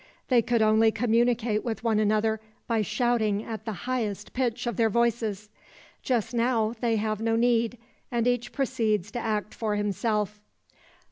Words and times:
They 0.29 0.41
could 0.41 0.63
only 0.63 0.91
communicate 0.91 1.63
with 1.63 1.83
one 1.83 1.99
another 1.99 2.41
by 2.65 2.81
shouting 2.81 3.43
at 3.43 3.65
the 3.65 3.71
highest 3.85 4.33
pitch 4.33 4.65
of 4.65 4.75
their 4.75 4.89
voices. 4.89 5.49
Just 6.01 6.33
now 6.33 6.73
they 6.81 6.95
have 6.95 7.21
no 7.21 7.35
need, 7.35 7.77
and 8.11 8.25
each 8.25 8.51
proceeds 8.51 9.11
to 9.11 9.19
act 9.19 9.53
for 9.53 9.75
himself. 9.75 10.39